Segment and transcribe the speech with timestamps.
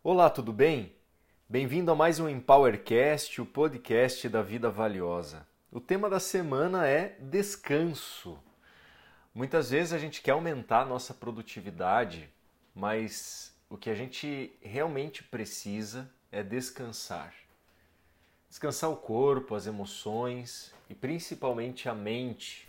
[0.00, 0.92] Olá, tudo bem?
[1.48, 5.44] Bem-vindo a mais um Empowercast, o podcast da vida valiosa.
[5.72, 8.38] O tema da semana é descanso.
[9.34, 12.30] Muitas vezes a gente quer aumentar a nossa produtividade,
[12.72, 17.34] mas o que a gente realmente precisa é descansar.
[18.48, 22.68] Descansar o corpo, as emoções e principalmente a mente.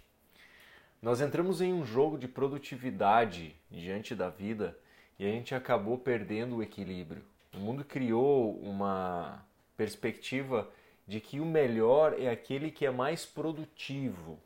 [0.99, 4.75] Nós entramos em um jogo de produtividade diante da vida
[5.19, 7.21] e a gente acabou perdendo o equilíbrio.
[7.53, 10.69] O mundo criou uma perspectiva
[11.05, 14.39] de que o melhor é aquele que é mais produtivo.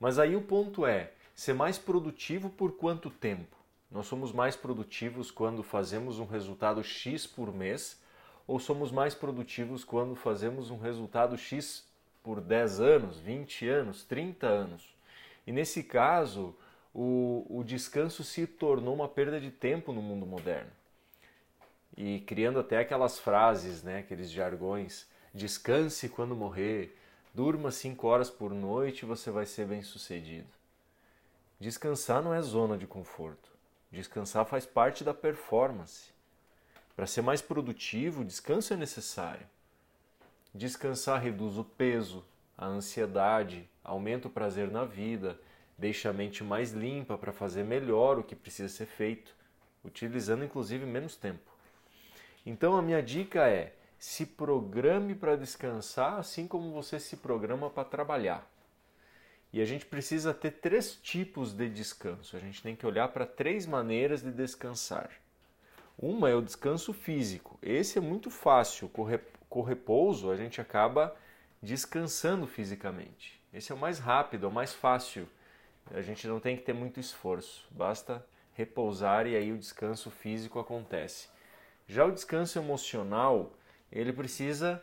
[0.00, 3.56] Mas aí o ponto é: ser mais produtivo por quanto tempo?
[3.90, 8.00] Nós somos mais produtivos quando fazemos um resultado X por mês
[8.46, 11.86] ou somos mais produtivos quando fazemos um resultado X
[12.22, 14.94] por 10 anos, 20 anos, 30 anos?
[15.46, 16.54] E nesse caso,
[17.00, 20.72] o, o descanso se tornou uma perda de tempo no mundo moderno.
[21.96, 26.98] E criando até aquelas frases, né, aqueles jargões, descanse quando morrer,
[27.32, 30.48] durma cinco horas por noite e você vai ser bem sucedido.
[31.60, 33.48] Descansar não é zona de conforto.
[33.92, 36.10] Descansar faz parte da performance.
[36.96, 39.46] Para ser mais produtivo, descanso é necessário.
[40.52, 42.24] Descansar reduz o peso,
[42.56, 45.38] a ansiedade, aumenta o prazer na vida,
[45.78, 49.32] deixa a mente mais limpa para fazer melhor o que precisa ser feito,
[49.84, 51.50] utilizando inclusive menos tempo.
[52.44, 57.84] Então a minha dica é: se programe para descansar, assim como você se programa para
[57.84, 58.50] trabalhar.
[59.52, 62.36] E a gente precisa ter três tipos de descanso.
[62.36, 65.10] A gente tem que olhar para três maneiras de descansar.
[65.98, 67.58] Uma é o descanso físico.
[67.62, 68.90] Esse é muito fácil.
[69.48, 71.16] Com repouso, a gente acaba
[71.62, 73.40] descansando fisicamente.
[73.52, 75.26] Esse é o mais rápido, é o mais fácil
[75.94, 80.58] a gente não tem que ter muito esforço, basta repousar e aí o descanso físico
[80.58, 81.28] acontece.
[81.86, 83.52] Já o descanso emocional,
[83.90, 84.82] ele precisa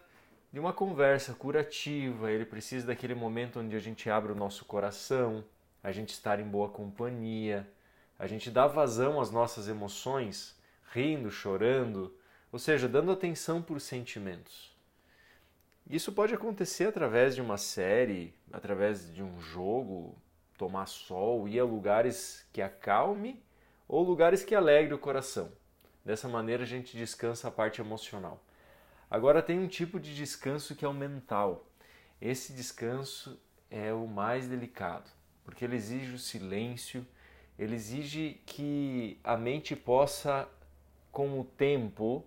[0.51, 5.43] de uma conversa curativa, ele precisa daquele momento onde a gente abre o nosso coração,
[5.83, 7.67] a gente estar em boa companhia,
[8.17, 10.57] a gente dá vazão às nossas emoções,
[10.93, 12.15] rindo, chorando,
[12.51, 14.73] ou seja, dando atenção por sentimentos.
[15.87, 20.17] Isso pode acontecer através de uma série, através de um jogo,
[20.57, 23.43] tomar sol, ir a lugares que acalme
[23.87, 25.51] ou lugares que alegre o coração.
[26.03, 28.43] Dessa maneira a gente descansa a parte emocional.
[29.09, 31.65] Agora tem um tipo de descanso que é o mental.
[32.21, 33.39] Esse descanso
[33.69, 35.09] é o mais delicado,
[35.43, 37.05] porque ele exige o silêncio,
[37.57, 40.47] ele exige que a mente possa,
[41.11, 42.25] com o tempo,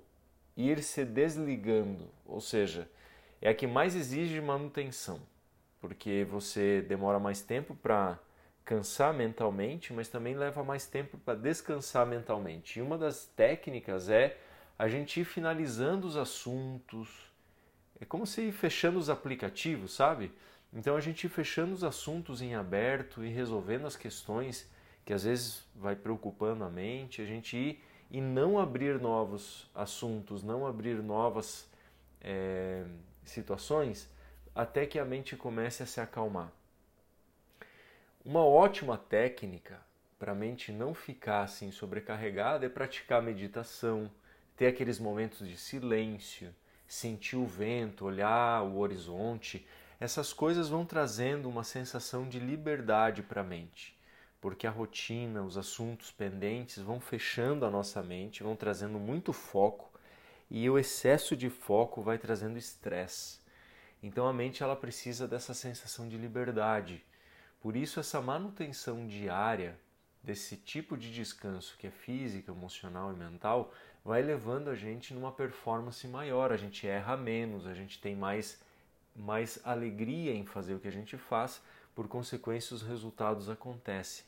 [0.56, 2.88] ir se desligando, ou seja,
[3.40, 5.20] é a que mais exige manutenção
[5.80, 8.18] porque você demora mais tempo para
[8.64, 12.78] cansar mentalmente, mas também leva mais tempo para descansar mentalmente.
[12.78, 14.36] E uma das técnicas é
[14.78, 17.08] a gente ir finalizando os assuntos.
[18.00, 20.30] É como se ir fechando os aplicativos, sabe?
[20.72, 24.70] Então a gente ir fechando os assuntos em aberto e resolvendo as questões
[25.04, 30.42] que às vezes vai preocupando a mente, a gente ir e não abrir novos assuntos,
[30.42, 31.66] não abrir novas
[32.20, 32.84] é,
[33.24, 34.08] situações
[34.58, 36.50] até que a mente comece a se acalmar.
[38.24, 39.80] Uma ótima técnica
[40.18, 44.10] para a mente não ficar assim sobrecarregada é praticar meditação,
[44.56, 46.52] ter aqueles momentos de silêncio,
[46.88, 49.64] sentir o vento, olhar o horizonte.
[50.00, 53.96] Essas coisas vão trazendo uma sensação de liberdade para a mente,
[54.40, 59.88] porque a rotina, os assuntos pendentes vão fechando a nossa mente, vão trazendo muito foco
[60.50, 63.46] e o excesso de foco vai trazendo estresse.
[64.02, 67.04] Então a mente ela precisa dessa sensação de liberdade.
[67.60, 69.78] Por isso essa manutenção diária
[70.22, 73.72] desse tipo de descanso que é física, emocional e mental
[74.04, 78.60] vai levando a gente numa performance maior, a gente erra menos, a gente tem mais
[79.14, 81.60] mais alegria em fazer o que a gente faz,
[81.94, 84.24] por consequência os resultados acontecem.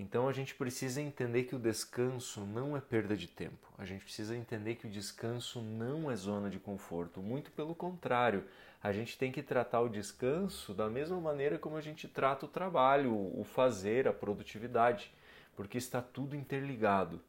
[0.00, 3.68] Então a gente precisa entender que o descanso não é perda de tempo.
[3.76, 7.20] A gente precisa entender que o descanso não é zona de conforto.
[7.20, 8.44] Muito pelo contrário,
[8.82, 12.48] a gente tem que tratar o descanso da mesma maneira como a gente trata o
[12.48, 15.12] trabalho, o fazer, a produtividade,
[15.54, 17.20] porque está tudo interligado.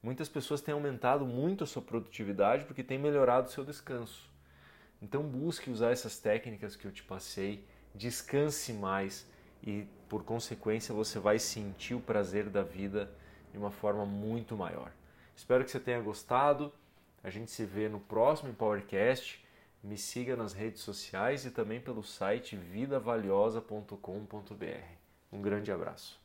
[0.00, 4.30] Muitas pessoas têm aumentado muito a sua produtividade porque têm melhorado o seu descanso.
[5.02, 9.26] Então busque usar essas técnicas que eu te passei, descanse mais
[9.62, 13.10] e por consequência você vai sentir o prazer da vida
[13.52, 14.92] de uma forma muito maior.
[15.36, 16.72] Espero que você tenha gostado.
[17.22, 19.42] A gente se vê no próximo Powercast.
[19.82, 23.96] Me siga nas redes sociais e também pelo site vidavaliosa.com.br.
[25.32, 26.20] Um grande abraço.